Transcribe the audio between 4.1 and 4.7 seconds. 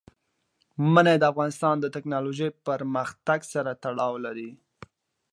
لري.